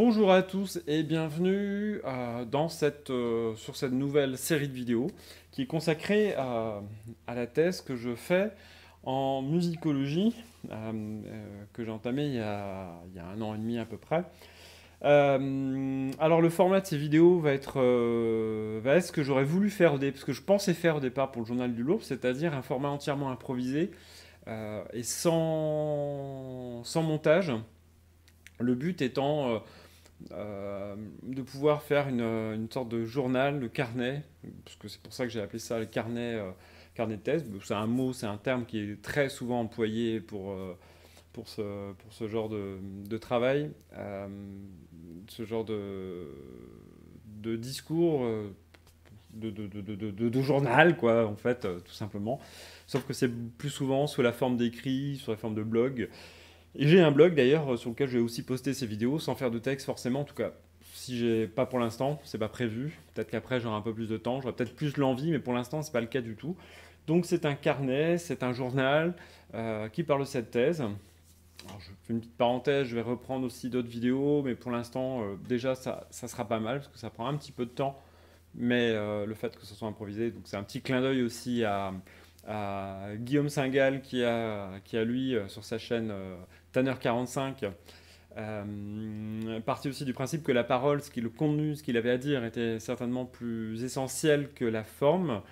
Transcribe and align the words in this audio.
Bonjour 0.00 0.30
à 0.30 0.42
tous 0.42 0.78
et 0.86 1.02
bienvenue 1.02 2.00
euh, 2.04 2.44
dans 2.44 2.68
cette, 2.68 3.10
euh, 3.10 3.56
sur 3.56 3.74
cette 3.74 3.90
nouvelle 3.90 4.38
série 4.38 4.68
de 4.68 4.72
vidéos 4.72 5.08
qui 5.50 5.62
est 5.62 5.66
consacrée 5.66 6.34
à, 6.34 6.80
à 7.26 7.34
la 7.34 7.48
thèse 7.48 7.80
que 7.80 7.96
je 7.96 8.14
fais 8.14 8.52
en 9.02 9.42
musicologie, 9.42 10.36
euh, 10.70 11.20
que 11.72 11.84
j'ai 11.84 11.90
entamée 11.90 12.26
il 12.26 12.34
y, 12.34 12.38
a, 12.38 12.92
un 13.18 13.42
an 13.42 13.56
et 13.56 13.58
demi 13.58 13.76
à 13.80 13.86
peu 13.86 13.96
près. 13.96 14.22
alors 15.02 16.42
le 16.42 16.48
format 16.48 16.80
de 16.80 16.86
ces 16.86 16.96
vidéos 16.96 17.40
va 17.40 17.52
être, 17.52 17.80
va 18.78 19.00
ce 19.00 19.10
que 19.10 19.24
j'aurais 19.24 19.42
voulu 19.42 19.68
faire, 19.68 19.94
au 19.94 19.98
parce 19.98 20.22
que 20.22 20.32
je 20.32 20.42
pensais 20.42 20.74
faire 20.74 20.98
au 20.98 21.00
départ 21.00 21.32
pour 21.32 21.42
le 21.42 21.48
journal 21.48 21.74
du 21.74 21.82
Louvre, 21.82 22.04
c'est-à-dire 22.04 22.54
un 22.54 22.62
format 22.62 22.90
entièrement 22.90 23.32
improvisé 23.32 23.90
et 24.46 25.02
sans 25.02 26.84
montage. 26.94 27.52
Le 28.60 28.74
but 28.76 29.02
étant 29.02 29.60
euh, 30.32 30.96
de 31.22 31.42
pouvoir 31.42 31.82
faire 31.82 32.08
une, 32.08 32.20
une, 32.20 32.70
sorte 32.70 32.88
de 32.88 33.04
journal, 33.04 33.60
de 33.60 33.68
carnet, 33.68 34.24
parce 34.64 34.76
que 34.76 34.88
c'est 34.88 35.00
pour 35.00 35.12
ça 35.12 35.24
que 35.24 35.30
j'ai 35.30 35.40
appelé 35.40 35.60
ça 35.60 35.78
le 35.78 35.86
carnet, 35.86 36.34
euh, 36.34 36.50
carnet 36.94 37.16
de 37.16 37.22
thèse. 37.22 37.44
C'est 37.64 37.74
un 37.74 37.86
mot, 37.86 38.12
c'est 38.12 38.26
un 38.26 38.36
terme 38.36 38.66
qui 38.66 38.80
est 38.80 39.00
très 39.00 39.28
souvent 39.28 39.60
employé 39.60 40.20
pour, 40.20 40.50
euh, 40.50 40.76
pour, 41.32 41.48
ce, 41.48 41.92
pour 41.92 42.12
ce 42.12 42.26
genre 42.26 42.48
de, 42.48 42.78
de 42.82 43.16
travail, 43.16 43.70
ce 45.28 45.44
genre 45.44 45.64
de, 45.64 46.28
de 47.24 47.56
discours. 47.56 48.26
De, 49.34 49.50
de, 49.50 50.28
de, 50.28 50.42
journal, 50.42 50.96
quoi, 50.96 51.26
en 51.26 51.36
fait, 51.36 51.60
tout 51.60 51.92
simplement. 51.92 52.40
Sauf 52.88 53.06
que 53.06 53.12
c'est 53.12 53.28
plus 53.28 53.70
souvent 53.70 54.08
sous 54.08 54.22
la 54.22 54.32
forme 54.32 54.56
d'écrit, 54.56 55.16
sous 55.22 55.30
la 55.30 55.36
forme 55.36 55.54
de 55.54 55.62
blog. 55.62 56.08
J'ai 56.78 57.00
un 57.00 57.10
blog 57.10 57.34
d'ailleurs 57.34 57.76
sur 57.76 57.90
lequel 57.90 58.08
je 58.08 58.18
vais 58.18 58.22
aussi 58.22 58.44
poster 58.44 58.72
ces 58.72 58.86
vidéos 58.86 59.18
sans 59.18 59.34
faire 59.34 59.50
de 59.50 59.58
texte 59.58 59.84
forcément, 59.84 60.20
en 60.20 60.24
tout 60.24 60.36
cas. 60.36 60.52
Si 60.94 61.18
j'ai 61.18 61.48
pas 61.48 61.66
pour 61.66 61.80
l'instant, 61.80 62.20
c'est 62.22 62.38
pas 62.38 62.48
prévu. 62.48 63.00
Peut-être 63.14 63.30
qu'après 63.30 63.58
j'aurai 63.58 63.74
un 63.74 63.80
peu 63.80 63.92
plus 63.92 64.08
de 64.08 64.16
temps, 64.16 64.40
j'aurai 64.40 64.54
peut-être 64.54 64.76
plus 64.76 64.96
l'envie, 64.96 65.32
mais 65.32 65.40
pour 65.40 65.52
l'instant 65.52 65.82
c'est 65.82 65.92
pas 65.92 66.00
le 66.00 66.06
cas 66.06 66.20
du 66.20 66.36
tout. 66.36 66.56
Donc 67.08 67.26
c'est 67.26 67.46
un 67.46 67.54
carnet, 67.54 68.16
c'est 68.18 68.44
un 68.44 68.52
journal 68.52 69.14
euh, 69.54 69.88
qui 69.88 70.04
parle 70.04 70.20
de 70.20 70.26
cette 70.26 70.52
thèse. 70.52 70.84
Je 71.80 71.86
fais 72.04 72.12
une 72.12 72.20
petite 72.20 72.36
parenthèse, 72.36 72.86
je 72.86 72.94
vais 72.94 73.02
reprendre 73.02 73.44
aussi 73.44 73.70
d'autres 73.70 73.88
vidéos, 73.88 74.42
mais 74.42 74.54
pour 74.54 74.70
l'instant 74.70 75.22
euh, 75.22 75.34
déjà 75.48 75.74
ça, 75.74 76.06
ça, 76.10 76.28
sera 76.28 76.46
pas 76.46 76.60
mal 76.60 76.78
parce 76.78 76.88
que 76.88 76.98
ça 76.98 77.10
prend 77.10 77.26
un 77.26 77.36
petit 77.36 77.52
peu 77.52 77.64
de 77.66 77.70
temps. 77.70 78.00
Mais 78.54 78.90
euh, 78.92 79.26
le 79.26 79.34
fait 79.34 79.56
que 79.56 79.66
ce 79.66 79.74
soit 79.74 79.88
improvisé, 79.88 80.30
donc 80.30 80.42
c'est 80.44 80.56
un 80.56 80.62
petit 80.62 80.80
clin 80.80 81.00
d'œil 81.00 81.22
aussi 81.22 81.64
à, 81.64 81.92
à, 82.46 83.08
Guillaume 83.16 83.48
Singal 83.48 84.00
qui 84.00 84.22
a, 84.22 84.78
qui 84.84 84.96
a 84.96 85.04
lui 85.04 85.34
sur 85.48 85.64
sa 85.64 85.78
chaîne 85.78 86.12
Tanner 86.72 86.94
45 87.00 87.64
euh, 88.36 89.60
parti 89.60 89.88
aussi 89.88 90.04
du 90.04 90.12
principe 90.12 90.44
que 90.44 90.52
la 90.52 90.62
parole, 90.62 91.02
ce 91.02 91.10
qui, 91.10 91.20
le 91.20 91.28
contenu, 91.28 91.74
ce 91.74 91.82
qu'il 91.82 91.96
avait 91.96 92.10
à 92.10 92.18
dire 92.18 92.44
était 92.44 92.78
certainement 92.78 93.24
plus 93.24 93.82
essentiel 93.82 94.52
que 94.52 94.64
la 94.64 94.84
forme, 94.84 95.42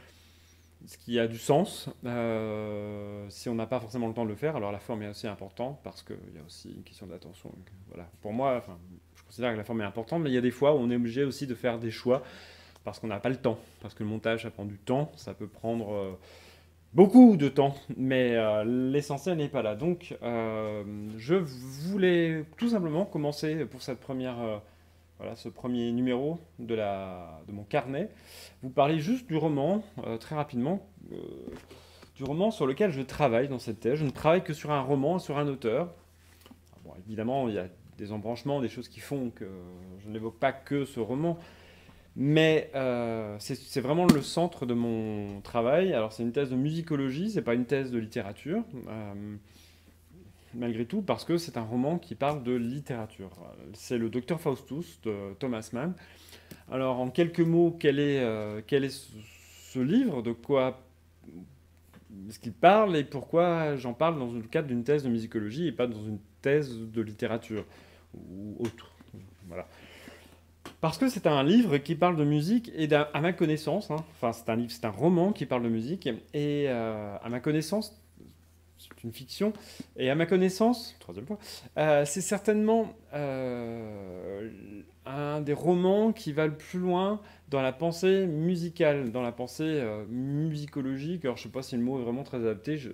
ce 0.87 0.97
qui 0.97 1.19
a 1.19 1.27
du 1.27 1.39
sens 1.39 1.89
euh, 2.05 3.27
si 3.29 3.49
on 3.49 3.57
n'a 3.57 3.67
pas 3.67 3.81
forcément 3.81 4.07
le 4.07 4.15
temps 4.15 4.25
de 4.25 4.31
le 4.31 4.37
faire. 4.37 4.55
Alors 4.55 4.71
la 4.71 4.79
forme 4.79 5.03
est 5.03 5.09
aussi 5.09 5.27
importante 5.27 5.81
parce 5.83 6.03
qu'il 6.03 6.17
y 6.35 6.39
a 6.39 6.45
aussi 6.47 6.71
une 6.71 6.85
question 6.85 7.07
d'attention. 7.07 7.51
Voilà. 7.89 8.09
Pour 8.21 8.33
moi, 8.33 8.65
je 9.17 9.23
considère 9.25 9.53
que 9.53 9.59
la 9.59 9.65
forme 9.65 9.81
est 9.81 9.85
importante, 9.85 10.23
mais 10.23 10.31
il 10.31 10.35
y 10.35 10.39
a 10.39 10.43
des 10.43 10.53
fois 10.53 10.75
où 10.75 10.79
on 10.79 10.91
est 10.91 10.97
obligé 10.97 11.25
aussi 11.25 11.49
de 11.49 11.55
faire 11.55 11.81
des 11.81 11.91
choix 11.91 12.23
parce 12.85 13.01
qu'on 13.01 13.09
n'a 13.09 13.19
pas 13.19 13.31
le 13.31 13.37
temps, 13.37 13.59
parce 13.81 13.95
que 13.95 14.05
le 14.05 14.09
montage 14.09 14.45
ça 14.45 14.51
prend 14.51 14.65
du 14.65 14.79
temps, 14.79 15.11
ça 15.17 15.35
peut 15.35 15.49
prendre 15.49 15.93
euh, 15.93 16.13
beaucoup 16.95 17.37
de 17.37 17.49
temps, 17.49 17.75
mais 17.97 18.35
euh, 18.35 18.65
l'essentiel 18.65 19.37
n'est 19.37 19.49
pas 19.49 19.63
là. 19.63 19.75
Donc, 19.75 20.17
euh, 20.23 20.83
je 21.19 21.35
voulais 21.35 22.45
tout 22.57 22.71
simplement 22.71 23.05
commencer 23.05 23.65
pour 23.67 23.83
cette 23.83 24.01
première, 24.01 24.41
euh, 24.41 24.59
voilà, 25.19 25.37
ce 25.37 25.49
premier 25.49 25.93
numéro 25.93 26.39
de, 26.59 26.77
mon 27.53 27.65
carnet, 27.65 28.11
vous 28.63 28.71
parler 28.71 28.99
juste 28.99 29.27
du 29.27 29.37
roman, 29.37 29.83
très 30.21 30.35
rapidement, 30.35 30.87
du 32.17 32.25
roman 32.25 32.51
sur 32.51 32.67
lequel 32.67 32.91
je 32.91 33.03
travaille 33.03 33.49
dans 33.49 33.59
cette 33.59 33.81
thèse. 33.81 33.95
Je 33.95 34.05
ne 34.05 34.11
travaille 34.11 34.45
que 34.45 34.53
sur 34.53 34.71
un 34.73 34.81
roman, 34.81 35.19
sur 35.19 35.39
un 35.39 35.47
auteur. 35.49 35.93
Bon, 36.85 36.93
évidemment, 37.07 37.49
il 37.49 37.55
y 37.55 37.59
a 37.59 37.69
des 37.99 38.13
embranchements, 38.13 38.61
des 38.61 38.69
choses 38.69 38.89
qui 38.89 39.01
font 39.01 39.31
que 39.31 39.49
je 40.05 40.09
n'évoque 40.11 40.39
pas 40.39 40.53
que 40.53 40.85
ce 40.85 41.01
roman, 41.01 41.39
mais 42.17 42.71
euh, 42.75 43.37
c'est 43.39 43.81
vraiment 43.81 44.07
le 44.07 44.23
centre 44.23 44.65
de 44.65 44.73
mon 44.73 45.43
travail. 45.43 45.93
Alors 45.93 46.13
c'est 46.15 46.23
une 46.23 46.33
thèse 46.33 46.51
de 46.51 46.57
musicologie, 46.57 47.31
c'est 47.31 47.43
pas 47.43 47.55
une 47.55 47.67
thèse 47.67 47.91
de 47.91 47.99
littérature, 47.99 48.65
euh, 48.89 49.37
malgré 50.55 50.87
tout, 50.87 51.03
parce 51.03 51.27
que 51.27 51.37
c'est 51.37 51.59
un 51.59 51.63
roman 51.63 51.99
qui 51.99 52.15
parle 52.15 52.43
de 52.43 52.55
littérature. 52.55 53.31
C'est 53.75 53.99
le 53.99 54.09
Docteur 54.09 54.41
Faustus 54.41 54.99
de 55.03 55.35
Thomas 55.39 55.69
Mann. 55.75 55.95
Alors 56.71 57.01
en 57.01 57.11
quelques 57.11 57.41
mots, 57.41 57.77
quel 57.79 57.99
est, 57.99 58.21
euh, 58.21 58.63
quel 58.67 58.85
est 58.85 58.89
ce, 58.89 59.13
ce, 59.73 59.79
livre 59.79 60.23
De 60.23 60.33
quoi 60.33 60.81
est-ce 62.29 62.39
qu'il 62.39 62.53
parle 62.53 62.97
et 62.97 63.05
pourquoi 63.05 63.77
j'en 63.77 63.93
parle 63.93 64.19
dans 64.19 64.33
le 64.33 64.41
cadre 64.41 64.69
d'une 64.69 64.85
thèse 64.85 65.03
de 65.03 65.11
musicologie 65.11 65.67
et 65.67 65.73
pas 65.73 65.87
dans 65.87 66.03
une 66.03 66.19
thèse 66.41 66.75
de 66.79 67.03
littérature 67.03 67.67
ou 68.15 68.57
autre 68.59 68.91
Voilà. 69.49 69.69
Parce 70.81 70.99
que 70.99 71.09
c'est 71.09 71.27
un 71.27 71.43
livre 71.43 71.79
qui 71.79 71.95
parle 71.95 72.17
de 72.17 72.25
musique 72.25 72.71
et 72.75 72.93
à 72.93 73.21
ma 73.21 73.33
connaissance, 73.33 73.91
hein, 73.91 74.05
enfin 74.13 74.33
c'est 74.33 74.51
un 74.51 74.57
livre, 74.57 74.71
c'est 74.71 74.85
un 74.85 74.91
roman 74.91 75.33
qui 75.33 75.47
parle 75.47 75.63
de 75.63 75.69
musique 75.69 76.07
et 76.35 76.67
euh, 76.69 77.17
à 77.23 77.29
ma 77.29 77.41
connaissance, 77.41 77.99
c'est 78.79 79.03
une 79.03 79.13
fiction 79.13 79.53
et 79.97 80.11
à 80.11 80.15
ma 80.15 80.27
connaissance, 80.27 80.95
troisième 81.01 81.25
point, 81.25 81.39
euh, 81.79 82.05
c'est 82.05 82.21
certainement 82.21 82.95
euh, 83.15 84.51
un 85.07 85.41
des 85.41 85.53
romans 85.53 86.13
qui 86.13 86.33
va 86.33 86.47
le 86.47 86.55
plus 86.55 86.79
loin 86.79 87.21
dans 87.49 87.63
la 87.63 87.73
pensée 87.73 88.27
musicale, 88.27 89.13
dans 89.13 89.23
la 89.23 89.33
pensée 89.33 89.65
euh, 89.65 90.05
musicologique. 90.09 91.25
Alors 91.25 91.37
je 91.37 91.45
sais 91.45 91.49
pas 91.49 91.63
si 91.63 91.77
le 91.77 91.83
mot 91.83 92.01
est 92.01 92.03
vraiment 92.03 92.25
très 92.25 92.39
adapté. 92.39 92.77
Je, 92.77 92.91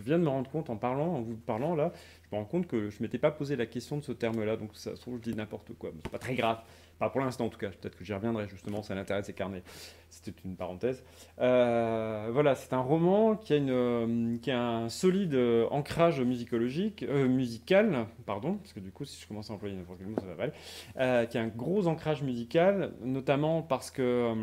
viens 0.00 0.18
de 0.18 0.24
me 0.24 0.28
rendre 0.28 0.50
compte 0.50 0.70
en 0.70 0.76
parlant, 0.76 1.14
en 1.14 1.22
vous 1.22 1.34
parlant 1.34 1.74
là, 1.74 1.92
je 2.22 2.36
me 2.36 2.40
rends 2.40 2.46
compte 2.46 2.66
que 2.66 2.88
je 2.88 3.02
m'étais 3.02 3.18
pas 3.18 3.32
posé 3.32 3.56
la 3.56 3.66
question 3.66 3.96
de 3.96 4.02
ce 4.02 4.12
terme-là, 4.12 4.56
donc 4.56 4.70
ça 4.74 4.94
se 4.94 5.00
trouve 5.00 5.16
je 5.16 5.30
dis 5.30 5.36
n'importe 5.36 5.72
quoi. 5.78 5.90
C'est 6.02 6.12
pas 6.12 6.18
très 6.18 6.34
grave. 6.34 6.58
Enfin, 6.98 7.10
pour 7.10 7.20
l'instant, 7.20 7.44
en 7.44 7.48
tout 7.50 7.58
cas, 7.58 7.68
peut-être 7.68 7.96
que 7.96 8.04
j'y 8.04 8.14
reviendrai 8.14 8.48
justement, 8.48 8.82
ça 8.82 8.94
l'intérêt 8.94 9.20
de 9.20 9.26
ces 9.26 9.34
carnets. 9.34 9.62
C'était 10.08 10.32
une 10.46 10.56
parenthèse. 10.56 11.04
Euh, 11.40 12.30
voilà, 12.32 12.54
c'est 12.54 12.72
un 12.72 12.80
roman 12.80 13.36
qui 13.36 13.52
a, 13.52 13.56
une, 13.56 14.38
qui 14.40 14.50
a 14.50 14.62
un 14.62 14.88
solide 14.88 15.38
ancrage 15.70 16.20
musicologique, 16.22 17.02
euh, 17.02 17.28
musical, 17.28 18.06
pardon, 18.24 18.54
parce 18.54 18.72
que 18.72 18.80
du 18.80 18.92
coup, 18.92 19.04
si 19.04 19.20
je 19.20 19.28
commence 19.28 19.50
à 19.50 19.54
employer 19.54 19.76
n'importe 19.76 19.98
quel 19.98 20.08
mot, 20.08 20.16
ça 20.18 20.26
va 20.26 20.36
mal, 20.36 20.52
euh, 20.98 21.26
qui 21.26 21.36
a 21.36 21.42
gros 21.56 21.86
ancrage 21.86 22.22
musical, 22.22 22.92
notamment 23.02 23.62
parce 23.62 23.90
que 23.90 24.34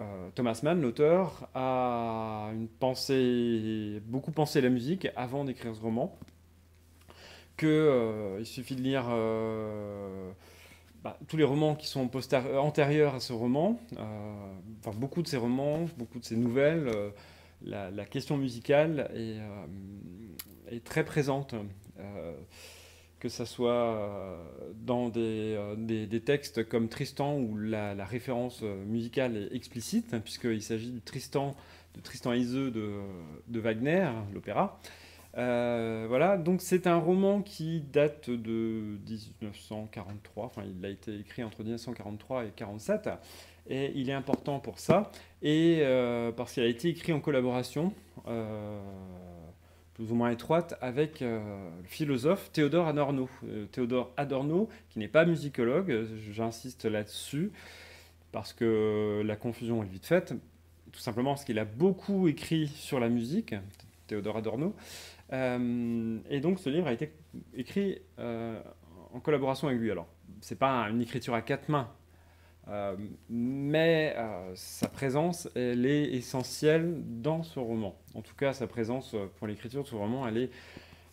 euh, 0.00 0.28
Thomas 0.34 0.60
Mann, 0.62 0.80
l'auteur, 0.80 1.48
a 1.54 2.50
beaucoup 4.06 4.32
pensé 4.32 4.60
la 4.60 4.70
musique 4.70 5.08
avant 5.16 5.44
d'écrire 5.44 5.74
ce 5.74 5.80
roman, 5.80 6.16
que 7.56 7.66
euh, 7.66 8.36
il 8.40 8.46
suffit 8.46 8.76
de 8.76 8.82
lire 8.82 9.04
bah, 11.02 11.18
tous 11.26 11.36
les 11.36 11.44
romans 11.44 11.74
qui 11.74 11.88
sont 11.88 12.08
antérieurs 12.56 13.16
à 13.16 13.20
ce 13.20 13.32
roman, 13.32 13.80
euh, 13.98 14.54
enfin 14.78 14.96
beaucoup 14.96 15.22
de 15.22 15.26
ces 15.26 15.36
romans, 15.36 15.86
beaucoup 15.98 16.20
de 16.20 16.24
ces 16.24 16.36
nouvelles, 16.36 16.86
euh, 16.86 17.10
la, 17.64 18.04
question 18.04 18.36
musicale 18.36 19.10
euh, 19.12 19.66
est 20.70 20.84
très 20.84 21.04
présente, 21.04 21.56
que 23.22 23.28
ce 23.28 23.44
soit 23.44 24.36
dans 24.84 25.08
des, 25.08 25.56
des, 25.76 26.08
des, 26.08 26.20
textes 26.20 26.68
comme 26.68 26.88
Tristan 26.88 27.36
où 27.36 27.56
la, 27.56 28.04
référence 28.04 28.62
musicale 28.62 29.36
est 29.36 29.54
explicite, 29.54 30.16
puisqu'il 30.24 30.60
s'agit 30.60 30.90
du 30.90 31.00
Tristan, 31.00 31.54
de 31.94 32.00
Tristan 32.00 32.32
et 32.32 32.38
Iseult 32.38 32.72
de, 32.72 33.60
Wagner, 33.60 34.10
l'opéra. 34.34 34.80
Euh, 35.38 36.06
voilà, 36.08 36.36
donc 36.36 36.60
c'est 36.60 36.88
un 36.88 36.98
roman 36.98 37.42
qui 37.42 37.80
date 37.80 38.28
de 38.28 38.98
1943, 39.08 40.44
enfin 40.44 40.62
il 40.66 40.84
a 40.84 40.90
été 40.90 41.18
écrit 41.18 41.42
entre 41.42 41.62
1943 41.62 42.40
et 42.40 42.46
1947, 42.46 43.08
et 43.68 43.92
il 43.94 44.10
est 44.10 44.14
important 44.14 44.58
pour 44.58 44.78
ça, 44.78 45.10
et 45.40 45.78
euh, 45.80 46.32
parce 46.32 46.52
qu'il 46.52 46.62
a 46.64 46.66
été 46.66 46.88
écrit 46.88 47.14
en 47.14 47.20
collaboration, 47.20 47.94
euh, 48.26 48.78
plus 49.94 50.10
ou 50.10 50.14
moins 50.14 50.30
étroite, 50.30 50.74
avec 50.80 51.22
euh, 51.22 51.70
le 51.82 51.88
philosophe 51.88 52.50
Théodore 52.52 52.88
Adorno. 52.88 53.28
Euh, 53.44 53.66
Théodore 53.66 54.12
Adorno, 54.16 54.68
qui 54.88 54.98
n'est 54.98 55.08
pas 55.08 55.24
musicologue, 55.24 56.06
j'insiste 56.30 56.84
là-dessus, 56.84 57.52
parce 58.32 58.52
que 58.52 59.22
la 59.24 59.36
confusion 59.36 59.82
est 59.82 59.86
vite 59.86 60.06
faite, 60.06 60.34
tout 60.92 61.00
simplement 61.00 61.32
parce 61.32 61.44
qu'il 61.44 61.58
a 61.58 61.64
beaucoup 61.64 62.28
écrit 62.28 62.68
sur 62.68 63.00
la 63.00 63.08
musique, 63.08 63.54
Théodore 64.06 64.38
Adorno, 64.38 64.74
euh, 65.32 66.18
et 66.28 66.40
donc 66.40 66.58
ce 66.58 66.68
livre 66.68 66.86
a 66.86 66.92
été 66.92 67.12
écrit 67.54 67.98
euh, 68.18 68.60
en 69.12 69.20
collaboration 69.20 69.68
avec 69.68 69.80
lui. 69.80 69.90
Alors, 69.90 70.06
c'est 70.40 70.58
pas 70.58 70.88
une 70.90 71.00
écriture 71.00 71.34
à 71.34 71.42
quatre 71.42 71.68
mains, 71.68 71.88
euh, 72.68 72.96
mais 73.28 74.14
euh, 74.16 74.52
sa 74.54 74.88
présence, 74.88 75.48
elle 75.54 75.84
est 75.86 76.12
essentielle 76.12 77.02
dans 77.04 77.42
ce 77.42 77.58
roman. 77.58 77.96
En 78.14 78.22
tout 78.22 78.34
cas, 78.34 78.52
sa 78.52 78.66
présence 78.66 79.16
pour 79.38 79.46
l'écriture 79.46 79.82
de 79.82 79.88
ce 79.88 79.94
roman, 79.94 80.26
elle 80.26 80.38
est, 80.38 80.50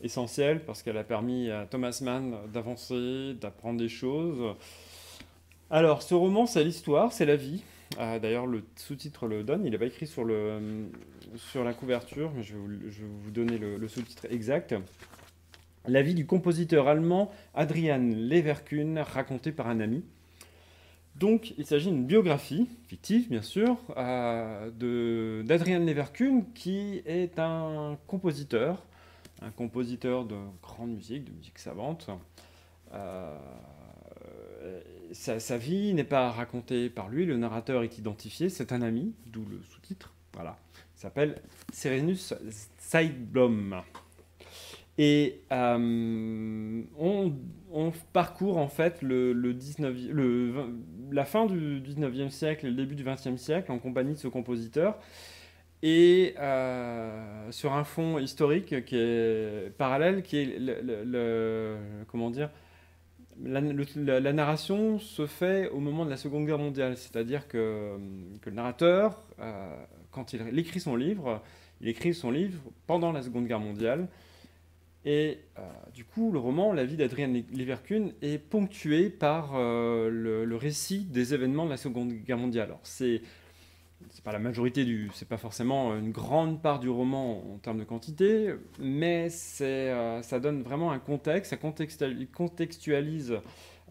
essentielle 0.02 0.64
parce 0.64 0.82
qu'elle 0.82 0.98
a 0.98 1.04
permis 1.04 1.50
à 1.50 1.66
Thomas 1.66 2.00
Mann 2.02 2.38
d'avancer, 2.52 3.34
d'apprendre 3.40 3.80
des 3.80 3.90
choses. 3.90 4.56
Alors, 5.70 6.02
ce 6.02 6.14
roman, 6.14 6.46
c'est 6.46 6.64
l'histoire, 6.64 7.12
c'est 7.14 7.26
la 7.26 7.36
vie. 7.36 7.64
Euh, 8.00 8.20
d'ailleurs, 8.20 8.48
le 8.48 8.64
sous-titre 8.76 9.28
le 9.28 9.44
donne. 9.44 9.66
Il 9.66 9.72
n'est 9.72 9.78
pas 9.78 9.86
écrit 9.86 10.08
sur, 10.08 10.24
le, 10.24 10.90
sur 11.36 11.64
la 11.64 11.74
couverture, 11.74 12.32
mais 12.36 12.44
je 12.44 12.54
vais 12.54 12.60
vous, 13.24 13.32
donner 13.32 13.58
le, 13.58 13.88
sous-titre 13.88 14.28
exact. 14.30 14.76
La 15.88 16.02
vie 16.02 16.14
du 16.14 16.26
compositeur 16.26 16.88
allemand 16.88 17.32
Adrian 17.56 18.00
Leverkühn, 18.00 19.00
racontée 19.00 19.52
par 19.52 19.68
un 19.68 19.80
ami. 19.80 20.04
Donc, 21.20 21.54
il 21.58 21.66
s'agit 21.66 21.92
d'une 21.92 22.06
biographie, 22.06 22.70
fictive 22.88 23.28
bien 23.28 23.42
sûr, 23.42 23.78
euh, 23.98 25.44
d'Adrian 25.44 25.80
Leverkühn, 25.80 26.46
qui 26.54 27.02
est 27.06 27.38
un 27.40 27.98
compositeur, 28.08 28.86
un 29.42 29.52
compositeur 29.52 30.24
de 30.24 30.38
grande 30.64 30.92
musique, 30.92 31.26
de 31.26 31.34
musique 31.34 31.60
savante. 31.60 32.10
Euh, 32.94 33.38
sa, 35.12 35.58
vie 35.58 35.94
n'est 35.94 36.06
pas 36.06 36.32
racontée 36.32 36.90
par 36.90 37.10
lui, 37.10 37.26
le 37.26 37.36
narrateur 37.36 37.84
est 37.84 37.98
identifié, 37.98 38.48
c'est 38.48 38.72
un 38.72 38.82
ami, 38.82 39.14
d'où 39.26 39.44
le 39.44 39.62
sous-titre. 39.64 40.14
Voilà. 40.34 40.58
Il 40.96 41.02
s'appelle 41.02 41.42
Serenus 41.74 42.34
Seidblom. 42.78 43.82
Et 44.98 45.42
euh, 45.52 46.82
on, 46.98 47.34
parcourt 48.14 48.58
en 48.58 48.68
fait 48.68 49.02
le, 49.02 49.34
le 49.34 49.54
19, 49.54 49.96
le, 50.12 50.54
la 51.12 51.26
fin 51.26 51.46
du 51.46 51.82
19e 51.82 52.30
siècle 52.30 52.66
et 52.66 52.70
le 52.70 52.76
début 52.76 52.96
du 52.96 53.04
20e 53.04 53.38
siècle 53.38 53.72
en 53.72 53.80
compagnie 53.80 54.14
de 54.14 54.20
ce 54.20 54.28
compositeur 54.28 54.98
et 55.82 56.36
euh, 56.40 57.52
sur 57.52 57.74
un 57.74 57.84
fond 57.84 58.20
historique 58.20 58.86
qui 58.86 58.98
est 58.98 59.72
parallèle, 59.78 60.24
qui 60.24 60.38
est 60.38 60.60
le 60.60 61.78
comment 62.08 62.30
dire, 62.30 62.50
la, 63.44 64.34
narration 64.34 65.00
se 65.00 65.26
fait 65.26 65.70
au 65.70 65.80
moment 65.80 66.06
de 66.06 66.10
la 66.10 66.18
Seconde 66.18 66.46
Guerre 66.46 66.60
mondiale, 66.60 66.98
c'est-à-dire 66.98 67.48
que, 67.48 67.98
le 68.46 68.52
narrateur, 68.52 69.24
euh, 69.40 69.76
quand 70.12 70.34
il, 70.34 70.60
écrit 70.60 70.80
son 70.80 70.96
livre, 70.96 71.42
il 71.82 71.88
écrit 71.88 72.14
son 72.14 72.32
livre 72.32 72.62
pendant 72.88 73.12
la 73.12 73.22
Seconde 73.22 73.48
Guerre 73.48 73.60
mondiale. 73.60 74.08
Et 75.06 75.40
euh, 75.58 75.62
du 75.94 76.04
coup, 76.04 76.32
le 76.32 76.40
roman, 76.40 76.74
La 76.74 76.84
vie 76.84 76.98
d'Adrien 76.98 77.28
Leverkusen, 77.28 78.12
est 78.22 78.38
ponctué 78.38 79.10
par 79.10 79.52
euh, 79.56 80.10
le, 80.10 80.56
récit 80.56 81.06
des 81.06 81.34
événements 81.34 81.66
de 81.66 81.70
la 81.70 81.78
Seconde 81.78 82.12
Guerre 82.12 82.38
mondiale. 82.38 82.66
Alors, 82.66 82.82
c'est 82.84 83.22
c'est 84.12 84.24
pas 84.24 84.32
la 84.32 84.40
majorité 84.40 84.86
du, 84.86 85.12
c'est 85.14 85.28
pas 85.28 85.38
forcément 85.38 85.94
une 85.98 86.12
grande 86.12 86.62
part 86.62 86.80
du 86.80 86.88
roman 86.90 87.44
en 87.54 87.58
termes 87.58 87.80
de 87.80 87.84
quantité, 87.84 88.54
mais 88.80 89.30
c'est, 89.30 89.92
euh, 89.92 90.22
ça 90.22 90.40
donne 90.40 90.64
vraiment 90.64 90.92
un 90.92 91.00
contexte, 91.00 91.50
ça 91.50 91.58
contextualise 91.58 93.38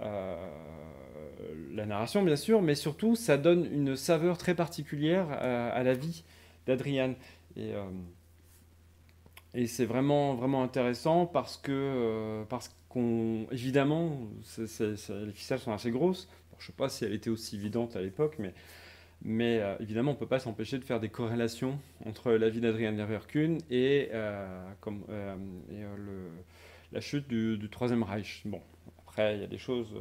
la 0.01 1.85
narration 1.85 2.23
bien 2.23 2.37
sûr, 2.37 2.63
mais 2.63 2.75
surtout 2.75 3.17
ça 3.17 3.37
donne 3.37 3.69
une 3.71 3.97
saveur 3.97 4.39
très 4.39 4.55
particulière 4.55 5.31
à 5.31 5.83
la 5.83 5.93
vie 5.93 6.25
d'Adriane. 6.67 7.15
Et 9.55 9.67
c'est 9.67 9.87
vraiment, 9.87 10.35
vraiment 10.35 10.63
intéressant 10.63 11.27
parce 11.27 11.57
que, 11.57 12.45
parce 12.49 12.75
qu'on, 12.89 13.47
évidemment, 13.51 14.21
les 14.59 15.33
ficelles 15.33 15.59
sont 15.59 15.73
assez 15.73 15.91
grosses. 15.91 16.29
je 16.59 16.67
sais 16.67 16.73
pas 16.73 16.89
si 16.89 17.05
elle 17.05 17.15
était 17.15 17.31
aussi 17.31 17.57
évidente 17.57 17.97
à 17.97 18.03
l'époque, 18.03 18.37
mais 18.39 18.53
mais 19.23 19.59
euh, 19.61 19.77
évidemment, 19.81 20.13
on 20.13 20.15
ne 20.15 20.19
peut 20.19 20.27
pas 20.27 20.39
s'empêcher 20.39 20.79
de 20.79 20.85
faire 20.85 21.01
des 21.01 21.09
corrélations 21.09 21.79
entre 22.07 22.33
la 22.33 22.49
vie 22.49 22.61
d'Adrien 22.61 22.93
Leverkusen 22.93 23.59
et, 23.71 24.11
euh, 24.13 24.71
euh, 25.11 25.37
la 26.93 27.01
chute 27.01 27.27
du, 27.29 27.69
Troisième 27.71 28.03
Reich. 28.03 28.43
Bon, 28.45 28.61
après, 29.01 29.35
il 29.37 29.41
y 29.41 29.45
a 29.45 29.49
des 29.49 29.59
choses 29.59 29.95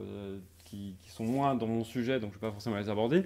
qui, 0.65 0.95
sont 1.07 1.25
moins 1.25 1.55
dans 1.55 1.67
mon 1.67 1.83
sujet, 1.83 2.19
donc 2.19 2.31
je 2.33 2.37
ne 2.37 2.41
vais 2.41 2.47
pas 2.47 2.51
forcément 2.51 2.77
les 2.77 2.89
aborder, 2.89 3.23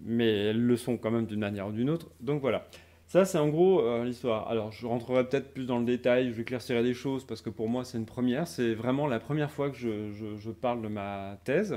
mais 0.00 0.46
elles 0.46 0.60
le 0.60 0.76
sont 0.76 0.96
quand 0.96 1.10
même 1.10 1.26
d'une 1.26 1.40
manière 1.40 1.66
ou 1.66 1.72
d'une 1.72 1.90
autre. 1.90 2.08
Donc 2.20 2.40
voilà. 2.40 2.66
Ça, 3.08 3.24
c'est 3.24 3.38
en 3.38 3.48
gros 3.48 4.04
l'histoire. 4.04 4.48
Alors, 4.48 4.70
je 4.70 4.86
rentrerai 4.86 5.26
peut-être 5.26 5.52
plus 5.52 5.66
dans 5.66 5.78
le 5.78 5.84
détail, 5.84 6.32
je 6.32 6.40
éclaircirai 6.40 6.82
des 6.82 6.94
choses, 6.94 7.24
parce 7.24 7.42
que 7.42 7.50
pour 7.50 7.68
moi, 7.68 7.82
c'est 7.84 7.98
une 7.98 8.06
première. 8.06 8.46
C'est 8.46 8.74
vraiment 8.74 9.06
la 9.06 9.18
première 9.18 9.50
fois 9.50 9.70
que 9.70 9.76
je 9.76 10.50
parle 10.50 10.82
de 10.82 10.88
ma 10.88 11.38
thèse. 11.44 11.74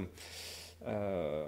Euh, 0.88 1.46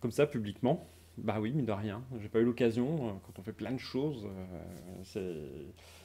comme 0.00 0.10
ça, 0.10 0.26
publiquement. 0.26 0.88
Bah 1.18 1.38
oui, 1.40 1.52
mine 1.52 1.66
de 1.66 1.72
rien. 1.72 2.02
J'ai 2.20 2.28
pas 2.28 2.40
eu 2.40 2.44
l'occasion, 2.44 3.08
euh, 3.08 3.12
quand 3.24 3.38
on 3.38 3.42
fait 3.42 3.52
plein 3.52 3.72
de 3.72 3.78
choses. 3.78 4.28
Euh, 5.16 5.64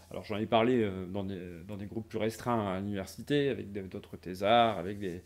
alors 0.09 0.23
j'en 0.23 0.37
ai 0.37 0.45
parlé 0.45 0.89
dans 1.11 1.23
des, 1.23 1.39
dans, 1.67 1.77
des, 1.77 1.85
groupes 1.85 2.07
plus 2.07 2.17
restreints 2.17 2.75
à 2.75 2.79
l'université, 2.79 3.49
avec 3.49 3.71
d'autres 3.71 4.17
thésards, 4.17 4.77
avec 4.77 4.99
des... 4.99 5.21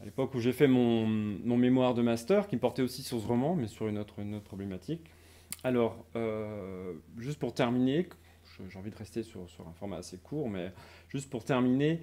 À 0.00 0.04
l'époque 0.04 0.32
où 0.34 0.38
j'ai 0.38 0.52
fait 0.52 0.68
mon, 0.68 1.06
mon, 1.06 1.56
mémoire 1.56 1.94
de 1.94 2.02
master, 2.02 2.46
qui 2.46 2.56
portait 2.56 2.82
aussi 2.82 3.02
sur 3.02 3.20
ce 3.20 3.26
roman, 3.26 3.56
mais 3.56 3.66
sur 3.66 3.88
une 3.88 3.98
autre, 3.98 4.20
une 4.20 4.36
autre 4.36 4.44
problématique. 4.44 5.10
Alors, 5.64 6.06
juste 7.16 7.38
pour 7.38 7.52
terminer, 7.54 8.08
j'ai 8.68 8.78
envie 8.78 8.90
de 8.90 8.96
rester 8.96 9.22
sur, 9.22 9.40
un 9.42 9.72
format 9.74 9.98
assez 9.98 10.18
court, 10.18 10.48
mais 10.48 10.72
juste 11.08 11.30
pour 11.30 11.44
terminer, 11.44 12.00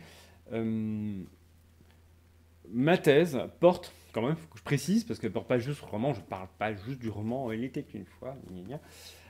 ma 2.72 2.98
thèse 2.98 3.40
porte, 3.60 3.94
quand 4.12 4.22
même, 4.22 4.36
faut 4.36 4.48
que 4.48 4.58
je 4.58 4.64
précise, 4.64 5.04
parce 5.04 5.20
qu'elle 5.20 5.32
ne 5.32 5.34
porte 5.34 5.48
pas 5.48 5.60
juste 5.60 5.82
le 5.82 5.88
roman, 5.88 6.14
je 6.14 6.22
ne 6.22 6.26
parle 6.26 6.48
pas 6.58 6.74
juste 6.74 7.00
du 7.00 7.10
roman 7.10 7.52
Il 7.52 7.64
était 7.64 7.86
une 7.94 8.06
fois. 8.06 8.36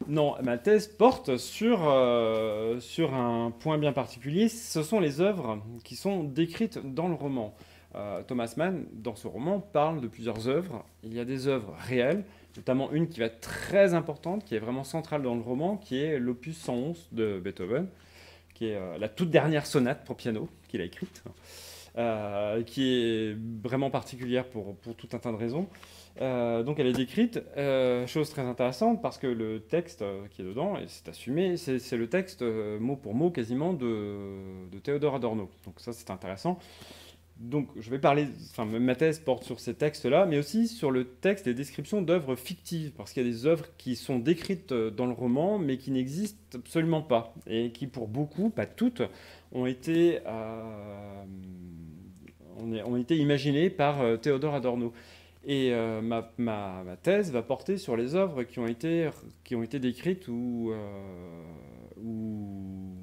Non, 0.08 0.36
ma 0.44 0.58
thèse 0.58 0.88
porte 0.88 1.38
sur, 1.38 1.88
euh, 1.88 2.80
sur 2.80 3.14
un 3.14 3.52
point 3.52 3.78
bien 3.78 3.94
particulier, 3.94 4.48
ce 4.50 4.84
sont 4.84 5.00
les 5.00 5.22
œuvres 5.22 5.62
qui 5.84 5.96
sont 5.96 6.24
décrites 6.24 6.80
dans 6.94 7.08
le 7.08 7.16
roman. 7.16 7.56
Euh, 7.96 8.24
Thomas 8.24 8.54
Mann, 8.58 8.86
dans 8.94 9.16
ce 9.16 9.28
roman, 9.28 9.60
parle 9.60 10.02
de 10.02 10.08
plusieurs 10.08 10.48
œuvres. 10.48 10.86
Il 11.04 11.14
y 11.14 11.20
a 11.20 11.26
des 11.26 11.48
œuvres 11.48 11.74
réelles, 11.80 12.26
notamment 12.58 12.92
une 12.92 13.08
qui 13.08 13.20
va 13.20 13.28
être 13.28 13.40
très 13.40 13.94
importante, 13.94 14.44
qui 14.44 14.56
est 14.56 14.60
vraiment 14.60 14.84
centrale 14.84 15.22
dans 15.22 15.36
le 15.36 15.42
roman, 15.42 15.78
qui 15.78 15.98
est 16.02 16.20
l'opus 16.20 16.58
111 16.58 17.10
de 17.14 17.40
Beethoven, 17.40 17.88
qui 18.54 18.68
est 18.68 18.76
euh, 18.76 18.98
la 18.98 19.08
toute 19.08 19.30
dernière 19.30 19.66
sonate 19.66 20.04
pour 20.04 20.18
piano 20.18 20.50
qu'il 20.68 20.82
a 20.82 20.84
écrite. 20.84 21.24
Euh, 21.98 22.62
qui 22.64 22.94
est 22.94 23.38
vraiment 23.64 23.90
particulière 23.90 24.44
pour, 24.50 24.76
pour, 24.76 24.96
tout 24.96 25.08
un 25.14 25.18
tas 25.18 25.32
de 25.32 25.38
raisons. 25.38 25.70
Donc 26.20 26.78
elle 26.78 26.88
est 26.88 26.94
décrite, 26.94 27.42
chose 28.06 28.30
très 28.30 28.42
intéressante 28.42 29.02
parce 29.02 29.18
que 29.18 29.28
le 29.28 29.62
texte 29.62 30.04
qui 30.32 30.42
est 30.42 30.46
dedans, 30.46 30.78
et 30.78 30.86
c'est 30.88 31.08
assumé, 31.08 31.56
c'est 31.56 31.96
le 31.96 32.10
texte 32.10 32.42
mot 32.42 32.98
pour 32.98 33.16
mot 33.16 33.32
quasiment 33.32 33.72
de, 33.72 34.68
de 34.74 34.80
Théodore 34.80 35.16
Adorno. 35.16 35.50
Donc 35.66 35.76
ça 35.78 35.94
c'est 35.94 36.10
intéressant. 36.10 36.60
Donc 37.38 37.70
je 37.78 37.90
vais 37.90 38.00
parler, 38.00 38.28
enfin 38.52 38.66
ma 38.66 38.96
thèse 38.96 39.20
porte 39.20 39.44
sur 39.44 39.60
ces 39.60 39.74
textes-là, 39.74 40.26
mais 40.26 40.38
aussi 40.38 40.68
sur 40.70 40.90
le 40.90 41.04
texte 41.04 41.48
et 41.48 41.54
descriptions 41.54 42.02
d'œuvres 42.02 42.36
fictives, 42.36 42.92
parce 42.92 43.12
qu'il 43.12 43.26
y 43.26 43.30
a 43.30 43.30
des 43.30 43.46
œuvres 43.46 43.66
qui 43.78 43.98
sont 43.98 44.20
décrites 44.20 44.74
dans 44.74 45.06
le 45.06 45.12
roman, 45.12 45.60
mais 45.60 45.78
qui 45.78 45.92
n'existent 45.92 46.58
absolument 46.58 47.02
pas, 47.02 47.34
et 47.46 47.72
qui 47.72 47.88
pour 47.88 48.08
beaucoup, 48.08 48.50
pas 48.50 48.66
toutes, 48.66 49.02
ont 49.52 49.66
été 49.66 50.22
ont 52.58 52.98
été 52.98 53.18
imaginés 53.18 53.70
par 53.70 54.02
euh, 54.02 54.18
Théodore 54.18 54.56
Adorno. 54.56 54.94
Et 55.46 55.72
euh, 55.74 56.02
ma, 56.02 56.84
thèse 57.04 57.32
va 57.32 57.44
porter 57.44 57.78
sur 57.78 57.96
les 57.96 58.16
œuvres 58.16 58.44
qui 58.44 58.60
ont 58.60 58.68
été, 58.68 59.10
qui 59.44 59.56
ont 59.56 59.62
été 59.62 59.80
décrites 59.80 60.28
ou, 60.28 60.72
euh, 60.72 60.82
ou, 62.02 62.96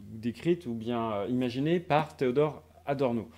décrites 0.00 0.66
ou 0.66 0.74
bien 0.74 1.24
imaginées 1.26 1.78
par 1.78 2.16
Théodore 2.16 2.64
Adorno. 2.86 3.28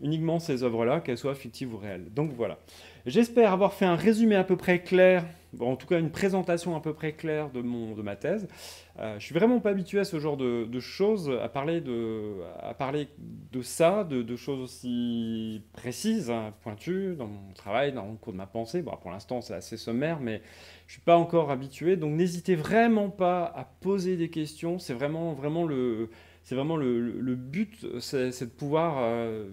Uniquement 0.00 0.38
ces 0.38 0.62
œuvres-là, 0.62 1.00
qu'elles 1.00 1.18
soient 1.18 1.34
fictives 1.34 1.74
ou 1.74 1.78
réelles. 1.78 2.12
Donc 2.12 2.32
voilà. 2.32 2.58
J'espère 3.06 3.52
avoir 3.52 3.72
fait 3.72 3.86
un 3.86 3.96
résumé 3.96 4.36
à 4.36 4.44
peu 4.44 4.56
près 4.56 4.82
clair, 4.82 5.24
en 5.58 5.76
tout 5.76 5.86
cas 5.86 5.98
une 5.98 6.10
présentation 6.10 6.76
à 6.76 6.80
peu 6.80 6.92
près 6.92 7.12
claire 7.12 7.50
de, 7.50 7.62
mon, 7.62 7.94
de 7.94 8.02
ma 8.02 8.14
thèse. 8.14 8.46
Euh, 8.98 9.18
je 9.18 9.24
suis 9.24 9.34
vraiment 9.34 9.60
pas 9.60 9.70
habitué 9.70 9.98
à 9.98 10.04
ce 10.04 10.20
genre 10.20 10.36
de, 10.36 10.80
choses, 10.80 11.32
à 11.42 11.48
parler 11.48 11.80
de, 11.80 12.34
à 12.60 12.74
parler 12.74 13.08
de 13.52 13.62
ça, 13.62 14.04
de, 14.04 14.36
choses 14.36 14.60
aussi 14.60 15.62
précises, 15.72 16.30
hein, 16.30 16.52
pointues 16.62 17.14
dans 17.16 17.26
mon 17.26 17.52
travail, 17.54 17.92
dans 17.92 18.06
le 18.06 18.16
cours 18.16 18.34
de 18.34 18.38
ma 18.38 18.46
pensée. 18.46 18.82
Bon, 18.82 18.92
pour 19.00 19.10
l'instant, 19.10 19.40
c'est 19.40 19.54
assez 19.54 19.78
sommaire, 19.78 20.20
mais 20.20 20.42
je 20.86 20.92
suis 20.92 21.02
pas 21.02 21.16
encore 21.16 21.50
habitué. 21.50 21.96
Donc, 21.96 22.12
n'hésitez 22.12 22.54
vraiment 22.54 23.08
pas 23.08 23.44
à 23.44 23.64
poser 23.80 24.16
des 24.16 24.28
questions. 24.28 24.78
C'est 24.78 24.94
vraiment, 24.94 25.32
vraiment 25.32 25.64
le, 25.64 26.10
c'est 26.50 26.56
vraiment 26.56 26.76
le, 26.76 27.36
but, 27.36 27.86
c'est, 28.00 28.40
de 28.40 28.44
pouvoir 28.46 28.96
euh, 28.98 29.48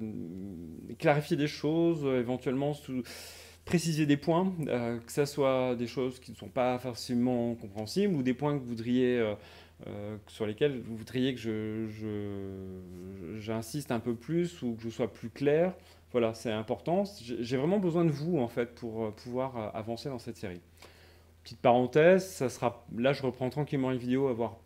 clarifier 0.98 1.38
des 1.38 1.46
choses, 1.46 2.04
éventuellement 2.04 2.74
sous 2.74 3.04
préciser 3.66 4.08
des 4.08 4.18
points, 4.18 4.52
euh, 4.68 4.98
que 4.98 5.12
ce 5.12 5.26
soit 5.26 5.76
des 5.76 5.86
choses 5.86 6.20
qui 6.20 6.32
ne 6.32 6.36
sont 6.36 6.48
pas 6.48 6.80
forcément 6.80 7.54
compréhensibles 7.54 8.16
ou 8.16 8.24
des 8.24 8.34
points 8.34 8.56
que 8.58 8.64
vous 8.64 8.70
voudriez, 8.70 9.20
euh, 9.20 9.36
euh, 9.86 10.18
sur 10.26 10.48
lesquels 10.48 10.82
vous 10.82 10.98
voudriez 10.98 11.36
que 11.36 11.40
je, 11.40 11.86
j'insiste 13.40 13.92
un 13.92 14.00
peu 14.00 14.16
plus 14.16 14.64
ou 14.64 14.74
que 14.74 14.82
je 14.82 14.90
sois 14.90 15.14
plus 15.14 15.30
clair. 15.30 15.76
Voilà, 16.14 16.34
c'est 16.34 16.52
important. 16.52 17.04
J'ai 17.22 17.58
vraiment 17.58 17.78
besoin 17.78 18.06
de 18.06 18.10
vous 18.10 18.40
en 18.40 18.48
fait 18.48 18.74
pour 18.74 19.14
pouvoir 19.14 19.76
avancer 19.76 20.10
dans 20.10 20.18
cette 20.18 20.38
série. 20.38 20.62
Petite 21.48 21.62
parenthèse, 21.62 22.28
ça 22.28 22.50
sera, 22.50 22.86
là 22.98 23.14
je 23.14 23.24
reprends 23.24 23.50
tranquillement 23.50 23.90
les 23.90 23.98
vidéos 23.98 24.28
avoir, 24.28 24.58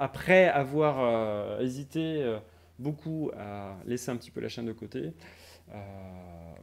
après 0.00 0.48
avoir 0.48 1.60
hésité 1.60 2.38
beaucoup 2.80 3.30
à 3.38 3.76
laisser 3.86 4.10
un 4.10 4.16
petit 4.16 4.32
peu 4.32 4.40
la 4.40 4.48
chaîne 4.48 4.66
de 4.66 4.72
côté. 4.72 5.12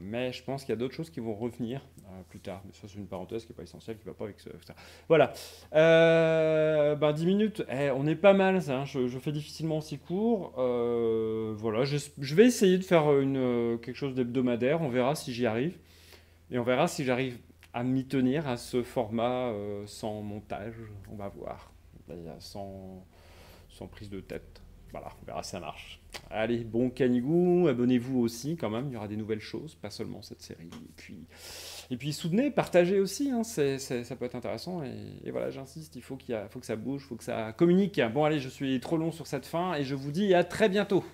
mais 0.01 0.33
je 0.33 0.43
pense 0.43 0.65
qu'il 0.65 0.73
y 0.73 0.73
a 0.73 0.75
d'autres 0.75 0.95
choses 0.95 1.09
qui 1.09 1.21
vont 1.21 1.33
revenir 1.33 1.81
plus 2.29 2.39
tard. 2.39 2.61
Mais 2.65 2.71
ça, 2.73 2.87
c'est 2.87 2.97
une 2.97 3.07
parenthèse 3.07 3.45
qui 3.45 3.51
n'est 3.51 3.55
pas 3.55 3.63
essentielle, 3.63 3.97
qui 3.97 4.05
ne 4.05 4.11
va 4.11 4.17
pas 4.17 4.25
avec 4.25 4.39
ça. 4.39 4.49
Voilà. 5.07 5.33
Euh, 5.73 6.95
ben, 6.95 7.13
10 7.13 7.25
minutes, 7.25 7.63
eh, 7.69 7.91
on 7.91 8.05
est 8.07 8.15
pas 8.15 8.33
mal. 8.33 8.59
Hein. 8.69 8.85
je, 8.85 9.19
fais 9.19 9.31
difficilement 9.31 9.77
aussi 9.77 9.97
court. 9.97 10.53
Euh, 10.57 11.53
voilà, 11.55 11.83
je, 11.83 12.35
vais 12.35 12.45
essayer 12.45 12.77
de 12.77 12.83
faire 12.83 13.19
une, 13.19 13.77
quelque 13.81 13.95
chose 13.95 14.13
d'hebdomadaire. 14.13 14.81
On 14.81 14.89
verra 14.89 15.15
si 15.15 15.33
j'y 15.33 15.45
arrive. 15.45 15.77
Et 16.51 16.59
on 16.59 16.63
verra 16.63 16.87
si 16.87 17.03
j'arrive 17.05 17.37
à 17.73 17.83
m'y 17.83 18.05
tenir 18.05 18.47
à 18.47 18.57
ce 18.57 18.83
format 18.83 19.49
euh, 19.49 19.85
sans 19.87 20.21
montage. 20.21 20.75
On 21.11 21.15
va 21.15 21.29
voir. 21.29 21.71
Sans, 22.39 23.05
sans 23.69 23.87
prise 23.87 24.09
de 24.09 24.19
tête. 24.19 24.61
Voilà, 24.91 25.07
on 25.21 25.25
verra 25.25 25.41
si 25.41 25.51
ça 25.51 25.59
marche. 25.61 26.01
Allez, 26.29 26.65
bon 26.65 26.89
canigou, 26.89 27.67
abonnez-vous 27.69 28.19
aussi 28.19 28.57
quand 28.57 28.69
même, 28.69 28.87
il 28.87 28.93
y 28.93 28.97
aura 28.97 29.07
des 29.07 29.15
nouvelles 29.15 29.39
choses, 29.39 29.75
pas 29.75 29.89
seulement 29.89 30.21
cette 30.21 30.41
série. 30.41 30.67
Et 30.67 30.91
puis, 30.97 31.25
et 31.89 31.97
puis 31.97 32.11
soutenez, 32.11 32.51
partagez 32.51 32.99
aussi, 32.99 33.31
hein, 33.31 33.43
ça 33.43 34.15
peut 34.17 34.25
être 34.25 34.35
intéressant. 34.35 34.83
Et, 34.83 35.31
voilà, 35.31 35.49
j'insiste, 35.49 35.95
il 35.95 36.01
faut, 36.01 36.17
qu'il 36.17 36.37
faut 36.49 36.59
que 36.59 36.65
ça 36.65 36.75
bouge, 36.75 37.03
il 37.05 37.07
faut 37.07 37.15
que 37.15 37.23
ça 37.23 37.53
communique. 37.53 38.01
Bon 38.13 38.25
allez, 38.25 38.39
je 38.39 38.49
suis 38.49 38.79
trop 38.81 38.97
long 38.97 39.11
sur 39.11 39.27
cette 39.27 39.45
fin 39.45 39.75
et 39.75 39.85
je 39.85 39.95
vous 39.95 40.11
dis 40.11 40.33
à 40.33 40.43
très 40.43 40.67
bientôt. 40.67 41.05